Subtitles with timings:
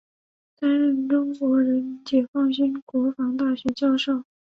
[0.59, 4.23] 担任中国人民解放军国防大学教授。